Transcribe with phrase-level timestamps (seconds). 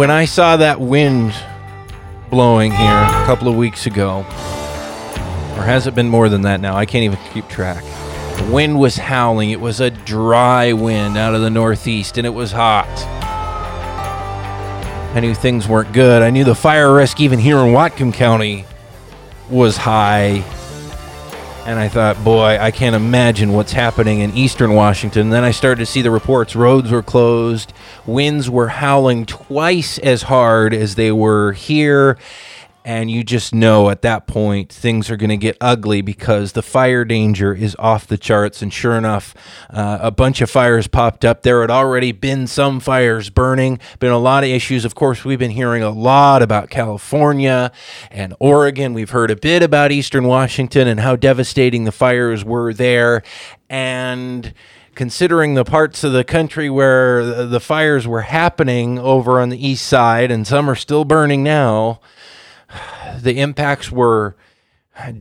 [0.00, 1.34] when I saw that wind
[2.30, 6.74] blowing here a couple of weeks ago, or has it been more than that now?
[6.74, 7.84] I can't even keep track.
[8.38, 9.50] The wind was howling.
[9.50, 12.88] It was a dry wind out of the northeast, and it was hot.
[15.14, 16.22] I knew things weren't good.
[16.22, 18.64] I knew the fire risk, even here in Whatcom County,
[19.50, 20.42] was high.
[21.66, 25.30] And I thought, boy, I can't imagine what's happening in eastern Washington.
[25.30, 26.56] then I started to see the reports.
[26.56, 27.72] Roads were closed,
[28.06, 32.18] winds were howling twice as hard as they were here
[32.84, 36.62] and you just know at that point things are going to get ugly because the
[36.62, 38.62] fire danger is off the charts.
[38.62, 39.34] And sure enough,
[39.68, 41.42] uh, a bunch of fires popped up.
[41.42, 44.84] There had already been some fires burning, been a lot of issues.
[44.84, 47.70] Of course, we've been hearing a lot about California
[48.10, 48.94] and Oregon.
[48.94, 53.22] We've heard a bit about Eastern Washington and how devastating the fires were there.
[53.68, 54.54] And
[54.94, 59.86] considering the parts of the country where the fires were happening over on the east
[59.86, 62.00] side and some are still burning now
[63.22, 64.36] the impacts were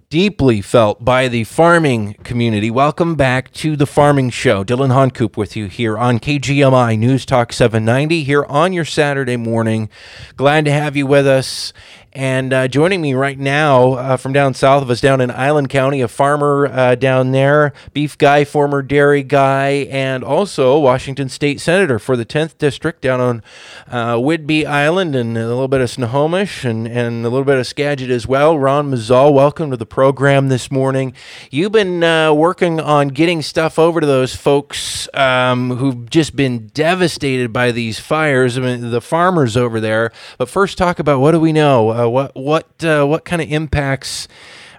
[0.10, 2.70] deeply felt by the farming community.
[2.70, 4.64] Welcome back to the Farming Show.
[4.64, 9.90] Dillon Honcoop with you here on KGMI News Talk 790 here on your Saturday morning.
[10.36, 11.72] Glad to have you with us.
[12.14, 15.70] And uh, joining me right now uh, from down south of us, down in Island
[15.70, 21.62] County, a farmer uh, down there, beef guy, former dairy guy, and also Washington State
[21.62, 23.44] Senator for the 10th District down on
[23.88, 27.68] uh, Whidbey Island and a little bit of Snohomish and, and a little bit of
[27.68, 28.58] Skagit as well.
[28.58, 31.14] Ron Muzzall, welcome to the program this morning.
[31.52, 36.70] You've been uh, working on getting stuff over to those folks um, who've just been
[36.70, 40.12] devastated by these fires, I mean, the farmers over there.
[40.40, 41.99] But first, talk about what do we know?
[42.00, 44.28] Uh, what what uh, what kind of impacts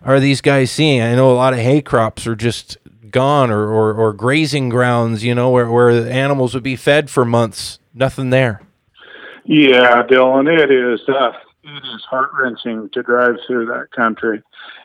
[0.02, 1.02] are these guys seeing?
[1.02, 2.78] I know a lot of hay crops are just
[3.10, 7.24] gone, or or, or grazing grounds, you know, where where animals would be fed for
[7.24, 7.78] months.
[7.92, 8.62] Nothing there.
[9.44, 11.00] Yeah, Dillon, it is.
[11.08, 11.32] Uh,
[11.64, 14.42] it is heart wrenching to drive through that country.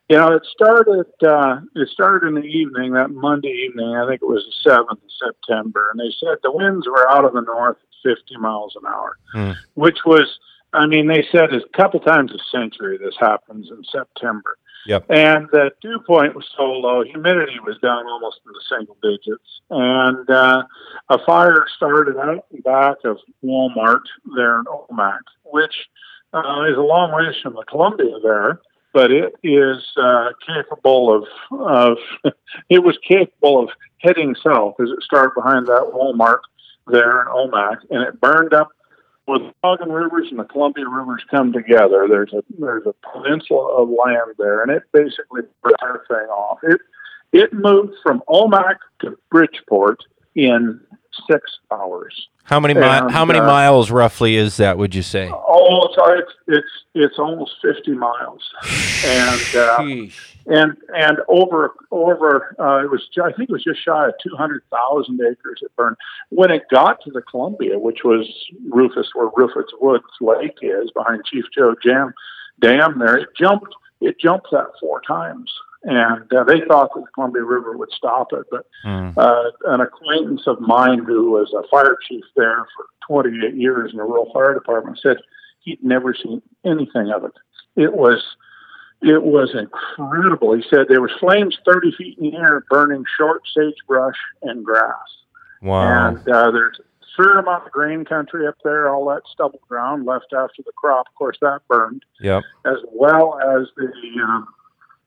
[0.09, 1.05] You know, it started.
[1.25, 3.95] Uh, it started in the evening, that Monday evening.
[3.95, 7.25] I think it was the seventh of September, and they said the winds were out
[7.25, 9.55] of the north at 50 miles an hour, mm.
[9.75, 10.39] which was
[10.75, 14.57] I mean, they said a couple times a century this happens in September.
[14.85, 15.05] Yep.
[15.09, 19.61] And the dew point was so low, humidity was down almost in the single digits.
[19.71, 20.63] And uh,
[21.09, 24.03] a fire started out in back of Walmart
[24.35, 25.73] there in Omak, which
[26.33, 28.61] uh, is a long ways from the Columbia there,
[28.93, 31.23] but it is uh, capable of,
[31.59, 31.97] of
[32.69, 33.69] it was capable of
[33.99, 36.39] heading south as it started behind that Walmart
[36.87, 38.69] there in Omak, and it burned up
[39.25, 43.81] where the Ogden rivers and the Columbia rivers come together, there's a there's a peninsula
[43.81, 46.59] of land there, and it basically burnt everything off.
[46.63, 46.81] It
[47.31, 50.03] it moved from Omak to Bridgeport
[50.35, 50.79] in
[51.29, 52.27] six hours.
[52.45, 54.78] How many mi- how many uh, miles roughly is that?
[54.78, 55.31] Would you say?
[55.33, 58.47] Oh, sorry, it's it's it's almost fifty miles,
[59.03, 59.78] and uh,
[60.45, 64.35] and and over over uh, it was I think it was just shy of two
[64.35, 65.97] hundred thousand acres it burned.
[66.29, 68.28] When it got to the Columbia, which was
[68.69, 72.13] Rufus where Rufus Woods Lake is behind Chief Joe Jam
[72.59, 75.51] Dam, there it jumped it jumped that four times
[75.85, 78.46] and uh, they thought that the Columbia River would stop it.
[78.50, 79.16] But mm.
[79.16, 83.97] uh, an acquaintance of mine who was a fire chief there for 28 years in
[83.97, 85.18] the rural fire department said
[85.62, 87.34] he'd never seen anything of it.
[87.75, 88.23] It was
[89.01, 90.56] it was incredible.
[90.56, 94.96] He said there was flames 30 feet in the air burning short sagebrush and grass.
[95.62, 96.07] Wow.
[96.07, 100.06] And uh, there's a fair amount of grain country up there, all that stubble ground
[100.06, 101.07] left after the crop.
[101.07, 102.03] Of course, that burned.
[102.22, 102.44] Yep.
[102.66, 103.91] As well as the
[104.23, 104.47] um,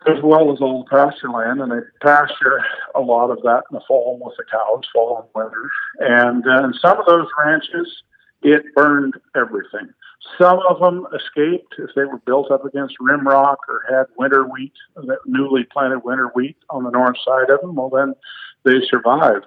[0.07, 2.65] as well as all the pasture land, and they pasture
[2.95, 5.71] a lot of that in the fall with the cows, fall and winter.
[5.99, 8.03] And uh, some of those ranches,
[8.43, 9.93] it burned everything.
[10.39, 14.45] Some of them escaped if they were built up against rim rock or had winter
[14.45, 17.75] wheat, that newly planted winter wheat on the north side of them.
[17.75, 18.15] Well, then
[18.65, 19.47] they survived.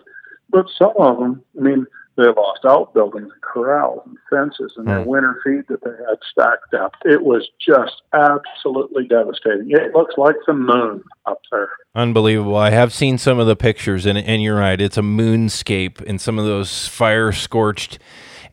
[0.49, 1.87] But some of them, I mean,
[2.21, 5.09] they lost outbuildings and corrals and fences and their hmm.
[5.09, 6.93] winter feed that they had stacked up.
[7.05, 9.71] It was just absolutely devastating.
[9.71, 11.69] It looks like the moon up there.
[11.95, 12.55] Unbelievable.
[12.55, 14.79] I have seen some of the pictures, and, and you're right.
[14.79, 17.99] It's a moonscape in some of those fire scorched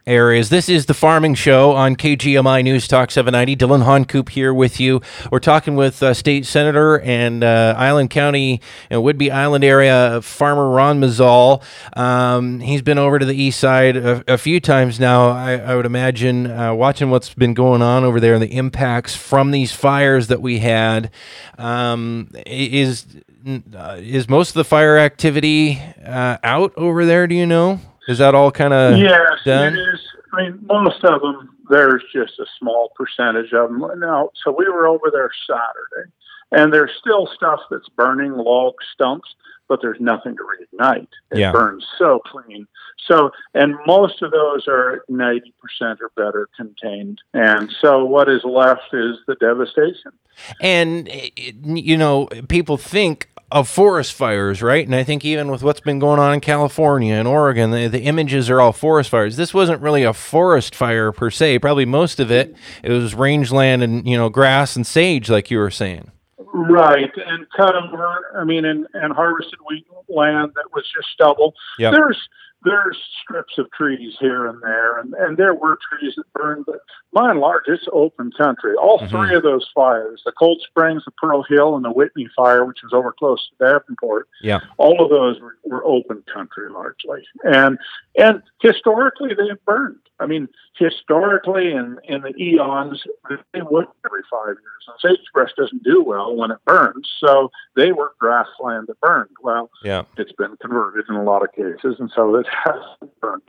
[0.08, 0.48] areas.
[0.48, 3.54] This is the Farming Show on KGMI News Talk 790.
[3.56, 5.02] Dillon Honcoop here with you.
[5.30, 8.58] We're talking with uh, State Senator and uh, Island County, you
[8.90, 11.62] know, Whidbey Island area farmer Ron Muzzall.
[11.96, 15.28] Um, he's been over to the east side a, a few times now.
[15.28, 19.14] I, I would imagine uh, watching what's been going on over there and the impacts
[19.14, 21.10] from these fires that we had.
[21.58, 23.06] Um, is
[23.46, 27.26] uh, is most of the fire activity uh, out over there?
[27.26, 27.80] Do you know?
[28.08, 29.74] Is that all kind of yes, done?
[29.74, 30.00] it is.
[30.32, 34.30] I mean, most of them there's just a small percentage of them now.
[34.44, 36.10] So we were over there Saturday,
[36.52, 39.28] and there's still stuff that's burning log stumps,
[39.68, 41.08] but there's nothing to reignite.
[41.30, 41.52] It Yeah.
[41.52, 42.66] burns so clean.
[43.06, 47.18] So, and most of those are 90% or better contained.
[47.34, 50.12] And so what is left is the devastation.
[50.60, 51.28] And eh,
[51.64, 54.84] you know, people think of forest fires, right?
[54.84, 58.02] And I think even with what's been going on in California and Oregon, the, the
[58.02, 59.36] images are all forest fires.
[59.36, 61.60] This wasn't really a forest fire per se.
[61.60, 65.58] Probably most of it it was rangeland and you know grass and sage, like you
[65.58, 66.10] were saying.
[66.52, 68.38] Right, and cut over.
[68.38, 71.54] I mean, and, and harvested wheat land that was just stubble.
[71.78, 71.92] Yep.
[71.92, 72.28] There's
[72.64, 76.80] there's strips of trees here and there, and, and there were trees that burned, but
[77.12, 78.74] by and large, it's open country.
[78.76, 79.10] All Mhm.
[79.10, 82.82] three of those fires, the Cold Springs, the Pearl Hill, and the Whitney fire, which
[82.82, 84.60] was over close to Davenport, Yeah.
[84.76, 87.78] all of those were, were open country largely, and
[88.18, 89.98] and historically they have burned.
[90.20, 93.04] I mean, historically in in the eons,
[93.52, 94.88] they would every five years.
[94.88, 99.30] And sagebrush doesn't do well when it burns, so they were grassland that burned.
[99.42, 100.02] Well, Yeah.
[100.16, 103.42] it's been converted in a lot of cases, and so it has burned.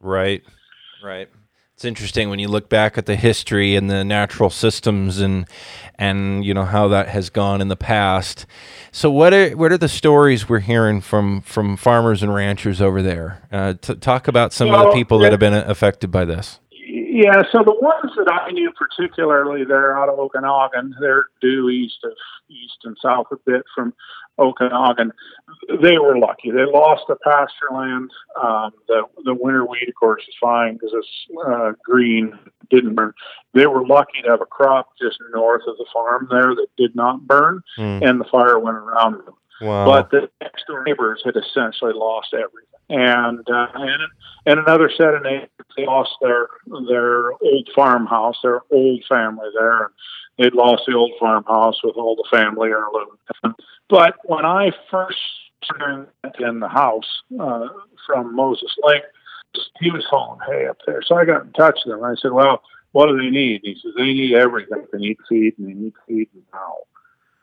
[0.00, 0.42] Right.
[1.02, 1.28] Right.
[1.74, 5.46] It's interesting when you look back at the history and the natural systems and
[5.96, 8.46] and you know how that has gone in the past.
[8.92, 13.02] So what are what are the stories we're hearing from from farmers and ranchers over
[13.02, 13.42] there?
[13.50, 16.60] Uh, t- talk about some of the people that have been affected by this.
[16.70, 20.92] Yeah, so the ones that I knew particularly, they're out of Okanogan.
[21.00, 22.12] They're due east of
[22.48, 23.94] east and south a bit from
[24.38, 25.10] Okanogan.
[25.80, 26.50] They were lucky.
[26.50, 28.10] They lost the pasture land.
[28.42, 32.38] Um, the the winter wheat, of course, is fine because it's uh, green,
[32.70, 33.12] didn't burn.
[33.52, 36.94] They were lucky to have a crop just north of the farm there that did
[36.96, 38.00] not burn, Hmm.
[38.02, 39.34] and the fire went around them.
[39.60, 39.84] Wow.
[39.84, 44.02] But the next door neighbors had essentially lost everything, and uh, and
[44.46, 46.48] and another set of neighbors they lost their
[46.88, 49.94] their old farmhouse, their old family there, and
[50.38, 53.54] they'd lost the old farmhouse with all the family heirloom.
[53.88, 55.18] But when I first
[55.62, 56.08] started
[56.40, 57.68] in the house uh,
[58.06, 59.02] from Moses Lake,
[59.80, 62.04] he was hauling hay up there, so I got in touch with him.
[62.04, 62.62] I said, "Well,
[62.92, 64.84] what do they need?" He says, "They need everything.
[64.92, 66.74] They need feed, and they need feed now."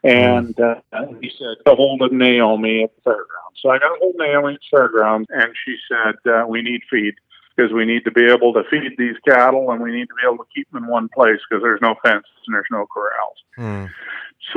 [0.04, 0.76] And uh,
[1.22, 4.16] he said, "Get a hold of Naomi at the fairgrounds." So I got a hold
[4.16, 7.14] of Naomi at the fairgrounds, and she said, uh, "We need feed
[7.56, 10.26] because we need to be able to feed these cattle, and we need to be
[10.26, 13.38] able to keep them in one place because there's no fence and there's no corrals."
[13.56, 13.86] Hmm.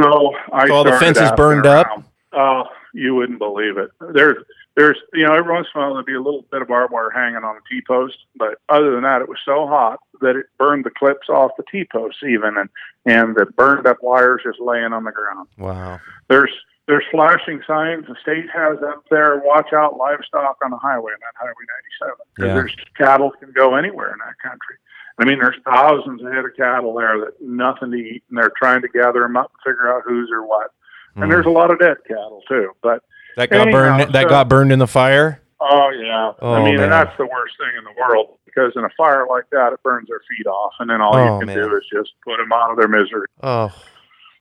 [0.01, 1.87] So I So all the fences burned up?
[2.33, 2.65] Oh,
[2.95, 3.91] you wouldn't believe it.
[4.13, 4.39] There's,
[4.77, 6.93] there's, you know, every once in a while there'd be a little bit of barbed
[6.93, 10.37] wire hanging on a T post, but other than that, it was so hot that
[10.37, 12.69] it burned the clips off the T posts even, and
[13.07, 15.49] and the burned up wires just laying on the ground.
[15.59, 16.01] Wow.
[16.29, 16.51] There's
[16.87, 19.41] there's flashing signs the state has up there.
[19.45, 21.65] Watch out, livestock on the highway, not Highway
[22.01, 22.55] 97, because Yeah.
[22.55, 24.77] there's cattle can go anywhere in that country.
[25.19, 28.53] I mean, there's thousands of head of cattle there that nothing to eat, and they're
[28.59, 30.73] trying to gather them up and figure out who's or what.
[31.15, 31.23] Hmm.
[31.23, 32.73] And there's a lot of dead cattle too.
[32.83, 33.03] But
[33.37, 34.15] that got anyhow, burned.
[34.15, 35.41] That so- got burned in the fire.
[35.61, 36.85] oh yeah, Oh, I mean, man.
[36.85, 39.83] and that's the worst thing in the world because in a fire like that, it
[39.83, 41.57] burns their feet off, and then all Oh, you can man.
[41.69, 43.27] do is just put them out of their misery.
[43.43, 43.73] Oh.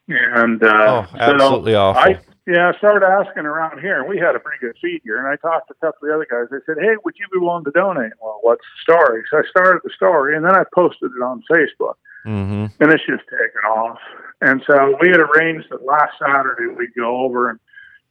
[0.08, 0.68] And Oh.
[0.68, 2.02] uh, so Absolutely awful.
[2.02, 5.18] I yeah, I started asking around here, and we had a pretty good feed here.
[5.18, 6.50] And I talked to a couple of the other guys.
[6.52, 9.24] They said, "Hey, would you be willing to donate?" Well, what's the story?
[9.32, 11.96] So I started the story, and then I posted it on Facebook,
[12.28, 12.66] mm-hmm.
[12.84, 13.98] and it's just taken off.
[14.42, 17.60] And so we had arranged that last Saturday we'd go over, and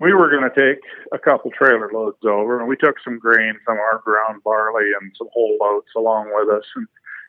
[0.00, 0.82] we were going to take
[1.12, 5.12] a couple trailer loads over, and we took some grain, some our ground barley, and
[5.16, 6.64] some whole oats along with us.
[6.76, 6.88] And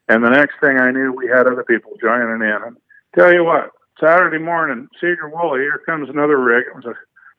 [0.09, 2.59] and the next thing I knew, we had other people joining in.
[2.65, 2.77] And
[3.17, 6.65] tell you what, Saturday morning, Sedro-Woolley, here comes another rig.
[6.67, 6.95] It was a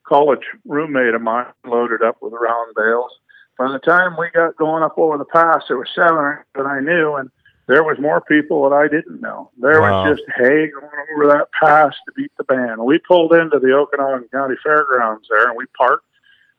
[0.08, 3.12] college roommate of mine loaded up with round bales.
[3.58, 6.80] By the time we got going up over the pass, there were seven that I
[6.80, 7.30] knew, and
[7.66, 9.50] there was more people that I didn't know.
[9.58, 10.04] There Wow.
[10.08, 12.84] was just hay going over that pass to beat the band.
[12.84, 16.04] We pulled into the Okanogan County Fairgrounds there, and we parked.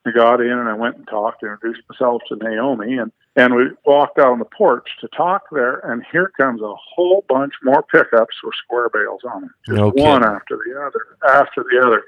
[0.07, 3.65] I got in and I went and talked, introduced myself to Naomi, and and we
[3.85, 5.79] walked out on the porch to talk there.
[5.79, 9.89] And here comes a whole bunch more pickups with square bales on them, just No
[9.89, 12.03] one after the other, after the other.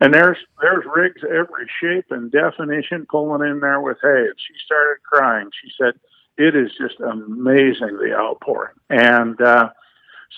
[0.00, 4.26] And there's there's rigs every shape and definition pulling in there with hay.
[4.26, 5.48] And she started crying.
[5.62, 5.94] She said,
[6.38, 9.70] "It is just amazing the outpouring." And uh,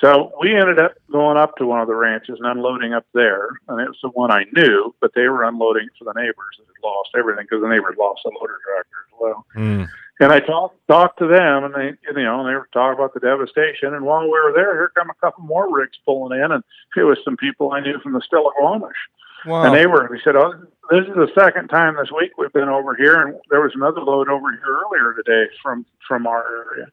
[0.01, 3.49] so we ended up going up to one of the ranches and unloading up there,
[3.69, 6.67] and it was the one I knew, but they were unloading for the neighbors that
[6.67, 9.47] had lost everything because the neighbors lost a loader tractor as well.
[9.57, 9.89] Mm.
[10.21, 13.21] And I talked talked to them, and they, you know, they were talking about the
[13.21, 13.95] devastation.
[13.95, 16.63] And while we were there, here come a couple more rigs pulling in, and
[16.97, 19.01] it was some people I knew from the Stillaguamish.
[19.47, 19.65] Wow.
[19.65, 20.53] And they were, they said, oh,
[20.91, 23.23] this is the second time this week we've been over here.
[23.23, 26.87] And there was another load over here earlier today from, from our area.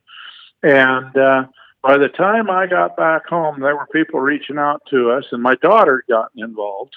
[0.64, 1.48] And, uh,
[1.84, 5.42] by the time I got back home, there were people reaching out to us, and
[5.42, 6.94] my daughter got involved,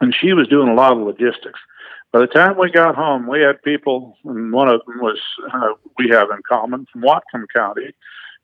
[0.00, 1.60] and she was doing a lot of logistics.
[2.12, 5.20] By the time we got home, we had people, and one of them was
[5.52, 7.94] uh, we have in common from Whatcom County,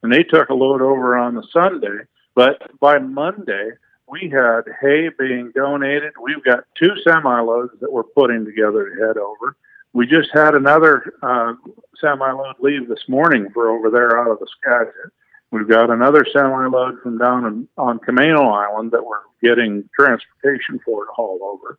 [0.03, 2.05] and they took a load over on the Sunday.
[2.35, 3.71] But by Monday,
[4.11, 6.13] we had hay being donated.
[6.23, 9.57] We've got two semi loads that we're putting together to head over.
[9.93, 11.55] We just had another uh,
[12.01, 15.13] semi load leave this morning for over there out of the Skagit.
[15.51, 20.79] We've got another semi load from down in, on Camano Island that we're getting transportation
[20.85, 21.79] for to haul over.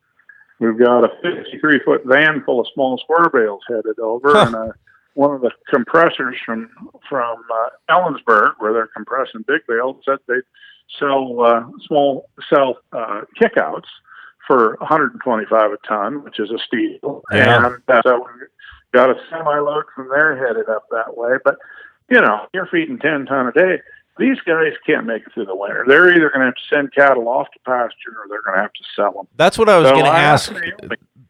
[0.60, 4.46] We've got a 53 foot van full of small square bales headed over, huh.
[4.48, 4.74] and a,
[5.14, 6.70] one of the compressors from
[7.08, 10.42] from uh, Ellensburg, where they're compressing big bales, said they
[10.98, 13.88] sell uh, small sell uh, kickouts
[14.48, 17.22] for 125 a ton, which is a steal.
[17.32, 17.66] Yeah.
[17.68, 18.48] And uh, so we
[18.94, 21.38] got a semi load from there headed up that way.
[21.44, 21.58] But
[22.10, 23.82] you know, you're feeding 10 ton a day.
[24.18, 25.86] These guys can't make it through the winter.
[25.88, 28.62] They're either going to have to send cattle off to pasture or they're going to
[28.62, 29.28] have to sell them.
[29.38, 30.52] That's what I was so going to ask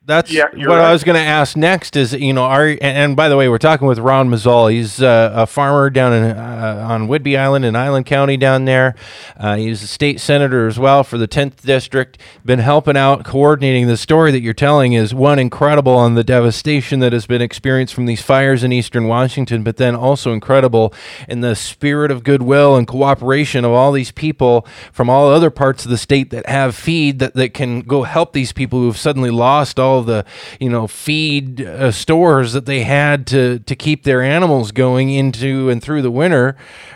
[0.09, 0.89] that's yeah, what right.
[0.89, 1.95] I was going to ask next.
[1.95, 4.71] Is you know, are and, and, by the way, we're talking with Ron Muzzall.
[4.71, 8.95] He's uh, a farmer down in uh, on Whidbey Island in Island County down there.
[9.37, 12.17] Uh, he's a state senator as well for the 10th district.
[12.43, 16.99] Been helping out, coordinating the story that you're telling is one incredible on the devastation
[17.01, 20.91] that has been experienced from these fires in eastern Washington, but then also incredible
[21.27, 25.85] in the spirit of goodwill and cooperation of all these people from all other parts
[25.85, 28.97] of the state that have feed that, that can go help these people who have
[28.97, 30.25] suddenly lost all the
[30.59, 35.69] you know feed uh, stores that they had to to keep their animals going into
[35.69, 36.55] and through the winter.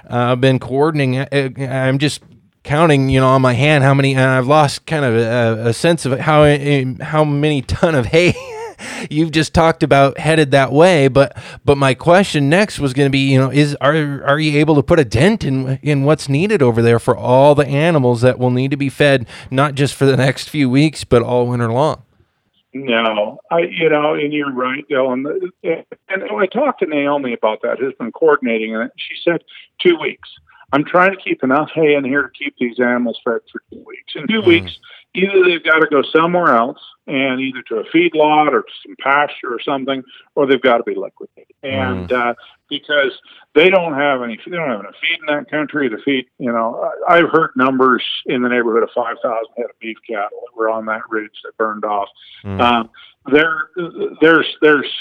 [0.10, 1.20] Uh, I've been coordinating.
[1.20, 2.22] Uh, I'm just
[2.64, 4.14] counting, you know, on my hand how many.
[4.14, 8.08] And I've lost kind of a, a sense of how uh, how many ton of
[8.08, 8.34] hay
[9.10, 11.08] you've just talked about headed that way.
[11.08, 14.60] But but my question next was going to be, you know, is are are you
[14.60, 18.22] able to put a dent in in what's needed over there for all the animals
[18.22, 21.48] that will need to be fed, not just for the next few weeks, but all
[21.48, 22.04] winter long?
[22.74, 25.26] No, I, you know, and you're right, Dillon.
[25.64, 28.92] And I talked to Naomi about that, who's been coordinating it.
[28.98, 29.44] She said
[29.80, 30.30] two weeks.
[30.72, 33.84] I'm trying to keep enough hay in here to keep these animals fed for two
[33.86, 34.14] weeks.
[34.16, 34.48] In 2 mm.
[34.48, 34.80] weeks,
[35.14, 38.74] either they've got to go somewhere else and either to a feed lot or to
[38.86, 40.04] some pasture or something,
[40.36, 41.54] or they've got to be liquidated.
[41.62, 42.12] And mm.
[42.12, 42.34] uh,
[42.70, 43.12] because
[43.56, 46.26] they don't have any, they don't have enough feed in that country to feed.
[46.40, 50.40] You know, I've heard numbers in the neighborhood of five thousand head of beef cattle
[50.46, 52.10] that were on that ridge that burned off.
[52.44, 52.62] Mm.
[52.62, 52.90] Um,
[53.32, 53.70] there,
[54.20, 54.92] there's, there's,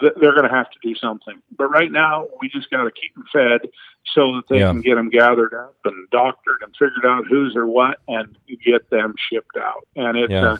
[0.00, 1.42] they're going to have to do something.
[1.56, 3.68] But right now, we just got to keep them fed
[4.14, 4.70] so that they yeah.
[4.70, 8.88] can get them gathered up and doctored and figured out who's or what and get
[8.90, 9.84] them shipped out.
[9.96, 10.52] And it's, yeah.
[10.52, 10.56] uh,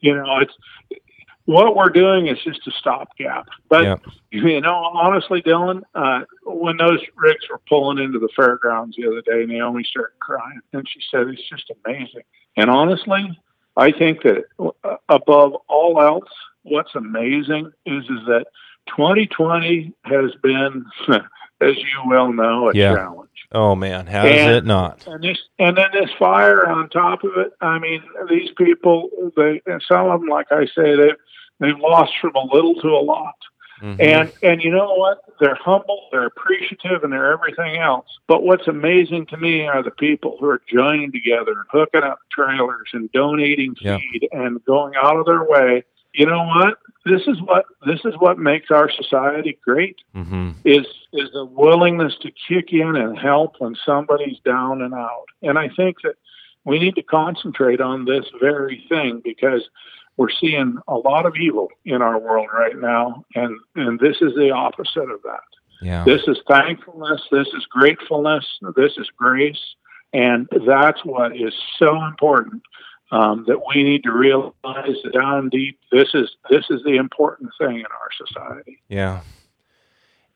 [0.00, 0.54] you know, it's
[1.46, 3.48] what we're doing is just a stopgap.
[3.68, 3.96] But yeah.
[4.30, 9.22] you know, honestly, Dillon, uh, when those rigs were pulling into the fairgrounds the other
[9.22, 12.22] day, Naomi started crying, and she said, "It's just amazing."
[12.56, 13.38] And honestly,
[13.76, 16.30] I think that uh, above all else,
[16.62, 18.46] what's amazing is is that
[18.96, 22.94] 2020 has been, as you well know, a yeah.
[22.94, 23.29] challenge.
[23.52, 25.06] Oh man, how and, is it not?
[25.06, 27.52] And this, and then this fire on top of it.
[27.60, 31.16] I mean, these people, they, and some of them, like I say, they've
[31.58, 33.34] they've lost from a little to a lot.
[33.82, 34.00] Mm-hmm.
[34.00, 35.22] And and you know what?
[35.40, 38.06] They're humble, they're appreciative, and they're everything else.
[38.28, 42.18] But what's amazing to me are the people who are joining together and hooking up
[42.30, 45.84] trailers and donating feed and going out of their way.
[46.12, 46.78] You know what?
[47.06, 49.96] This is what this is what makes our society great.
[50.14, 50.50] Mm-hmm.
[50.64, 55.26] Is is the willingness to kick in and help when somebody's down and out.
[55.42, 56.16] And I think that
[56.64, 59.68] we need to concentrate on this very thing because
[60.16, 64.34] we're seeing a lot of evil in our world right now, and and this is
[64.34, 65.40] the opposite of that.
[65.80, 66.04] Yeah.
[66.04, 67.22] This is thankfulness.
[67.32, 68.44] This is gratefulness.
[68.76, 69.74] This is grace,
[70.12, 72.62] and that's what is so important.
[73.12, 77.50] Um, that we need to realize that down deep, this is this is the important
[77.58, 78.80] thing in our society.
[78.88, 79.22] Yeah.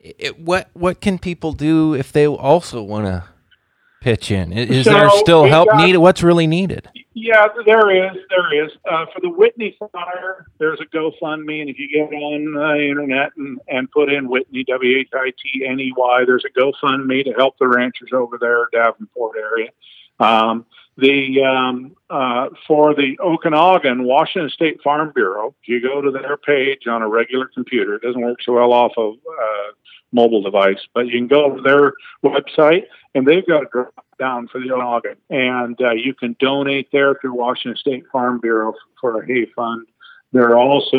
[0.01, 3.25] It, what what can people do if they also want to
[4.05, 4.53] pitch in?
[4.53, 5.99] Is so there still help got, needed?
[5.99, 6.89] What's really needed?
[7.15, 8.19] Yeah, there is.
[8.29, 8.73] There is.
[8.85, 13.31] Uh, for the Whitney fire, there's a GoFundMe, and if you get on the internet
[13.39, 17.25] and, and put in Whitney, W H I T N E Y, there's a GoFundMe
[17.25, 19.71] to help the ranchers over there, Davenport area.
[20.21, 26.37] Um, the um, uh, for the Okanogan Washington State Farm Bureau, you go to their
[26.37, 27.95] page on a regular computer.
[27.95, 29.73] It doesn't work so well off of uh,
[30.13, 31.93] mobile device, but you can go to their
[32.25, 32.85] website
[33.15, 37.15] and they've got a drop down for the Okanogan, and uh, you can donate there
[37.17, 39.87] through Washington State Farm Bureau for a hay fund.
[40.33, 40.99] They're also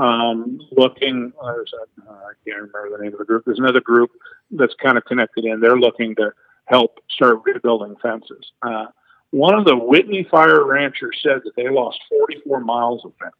[0.00, 1.32] um, looking.
[1.42, 3.44] There's uh, I can't remember the name of the group.
[3.44, 4.10] There's another group
[4.52, 5.60] that's kind of connected in.
[5.60, 6.32] They're looking to
[6.66, 8.52] help start rebuilding fences.
[8.62, 8.86] Uh,
[9.30, 13.34] one of the Whitney Fire ranchers said that they lost 44 miles of fence.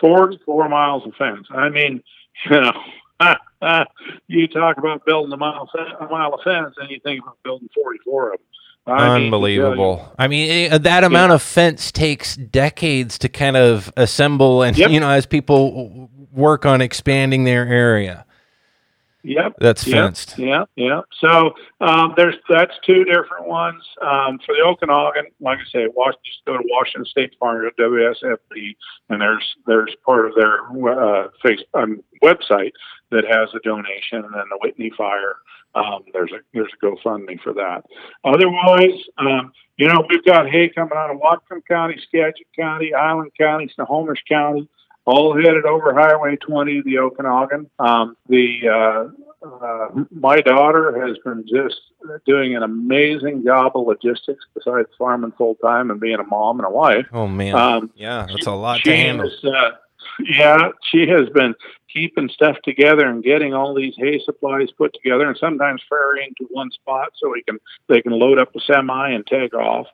[0.00, 1.46] 44 miles of fence.
[1.50, 2.02] I mean,
[2.50, 2.72] you know,
[4.26, 5.68] you talk about building a mile,
[6.00, 8.46] a mile of fence, and you think about building 44 of them.
[8.86, 10.12] I Unbelievable.
[10.18, 11.36] I mean, eh, that amount yeah.
[11.36, 14.90] of fence takes decades to kind of assemble, and yep.
[14.90, 18.26] you know, as people work on expanding their area.
[19.24, 19.54] Yep.
[19.58, 20.38] That's fenced.
[20.38, 20.68] Yep.
[20.76, 20.84] Yeah.
[20.84, 21.00] Yeah.
[21.18, 25.32] So um, there's that's two different ones um, for the Okanogan.
[25.40, 28.76] Like I say, watch, just go to Washington State Farm WSFB,
[29.08, 32.72] and there's there's part of their uh, face um, website
[33.10, 35.36] that has a donation, and then the Whitney Fire.
[35.74, 37.84] Um, there's a there's a GoFundMe for that.
[38.24, 43.32] Otherwise, um, you know, we've got hay coming out of Whatcom County, Skagit County, Island
[43.40, 44.68] County, Snohomish County
[45.06, 47.68] all headed over Highway 20, the Okanogan.
[47.78, 51.80] Um, the uh, uh, my daughter has been just
[52.26, 56.66] doing an amazing job of logistics besides farming full time and being a mom and
[56.66, 57.06] a wife.
[57.12, 59.26] Oh man, um, yeah, that's a lot to handle.
[59.26, 59.72] Is, uh,
[60.20, 61.54] yeah, she has been
[61.92, 66.46] keeping stuff together and getting all these hay supplies put together, and sometimes ferrying to
[66.50, 67.58] one spot so we can
[67.88, 69.86] they can load up the semi and take off.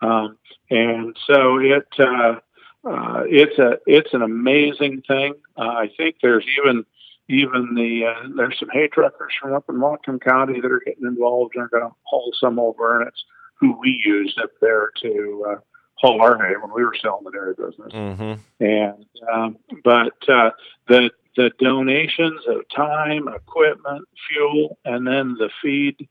[0.00, 0.36] Um,
[0.70, 2.36] and so it uh,
[2.84, 5.34] uh, it's a it's an amazing thing.
[5.56, 6.84] Uh, I think there's even
[7.28, 11.06] even the uh, there's some hay truckers from up in Whatcom County that are getting
[11.06, 13.24] involved and are going to haul some over, and it's
[13.60, 15.60] who we used up there to uh,
[15.94, 17.92] haul our hay when we were selling the dairy business.
[17.92, 18.64] Mm-hmm.
[18.64, 20.50] And um, but uh,
[20.86, 26.08] the the donations of time, equipment, fuel, and then the feed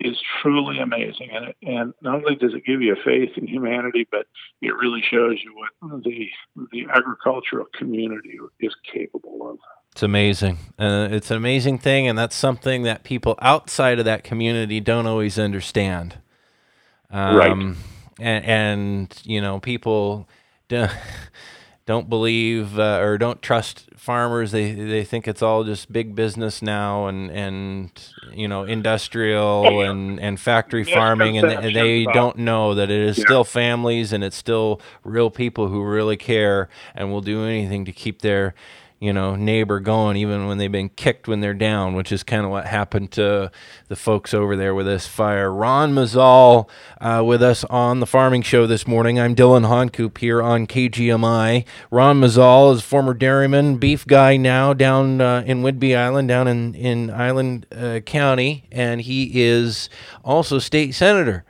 [0.00, 1.30] is truly amazing.
[1.32, 4.26] And, and not only does it give you a faith in humanity, but
[4.62, 6.28] it really shows you what the,
[6.72, 9.58] the agricultural community is capable of.
[9.92, 10.58] It's amazing.
[10.78, 15.06] Uh, it's an amazing thing, and that's something that people outside of that community don't
[15.06, 16.18] always understand.
[17.10, 17.76] Um, right.
[18.20, 20.28] And, and, you know, people.
[21.88, 24.52] Don't believe uh, or don't trust farmers.
[24.52, 27.90] They they think it's all just big business now and and
[28.30, 33.16] you know industrial and and factory farming, and they, they don't know that it is
[33.16, 33.24] yeah.
[33.24, 37.92] still families and it's still real people who really care and will do anything to
[37.92, 38.54] keep their
[39.00, 42.44] you know, neighbor going even when they've been kicked when they're down, which is kind
[42.44, 43.50] of what happened to
[43.86, 45.52] the folks over there with this fire.
[45.52, 46.68] Ron Muzzall
[47.00, 49.20] uh, with us on the Farming Show this morning.
[49.20, 51.64] I'm Dillon Honcoop here on KGMI.
[51.90, 56.74] Ron Muzzall is former dairyman, beef guy now down uh, in Whidbey Island, down in,
[56.74, 59.88] in Island uh, County, and he is
[60.24, 61.44] also state senator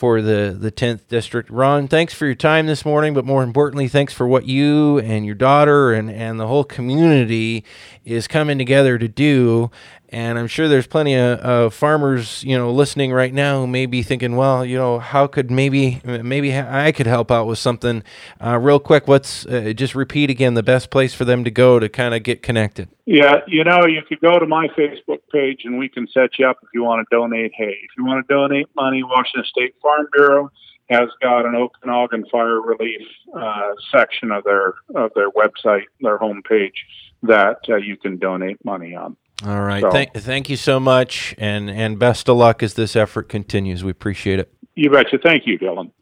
[0.00, 1.50] for the, the 10th district.
[1.50, 5.26] Ron, thanks for your time this morning, but more importantly, thanks for what you and
[5.26, 7.66] your daughter and, and the whole community
[8.02, 9.70] is coming together to do
[10.10, 14.02] and I'm sure there's plenty of farmers, you know, listening right now who may be
[14.02, 18.02] thinking, well, you know, how could maybe maybe I could help out with something.
[18.44, 21.78] Uh, real quick, what's uh, just repeat again the best place for them to go
[21.78, 22.88] to kind of get connected?
[23.06, 26.46] Yeah, you know, you could go to my Facebook page and we can set you
[26.46, 27.76] up if you want to donate hay.
[27.82, 30.50] If you want to donate money, Washington State Farm Bureau
[30.90, 36.74] has got an Okanogan fire relief uh, section of their of their website, their homepage
[37.22, 39.16] that uh, you can donate money on.
[39.46, 39.80] All right.
[39.80, 43.82] So, thank, thank you so much, and, and best of luck as this effort continues.
[43.82, 44.52] We appreciate it.
[44.74, 45.18] You betcha.
[45.18, 45.92] Thank you, Dillon.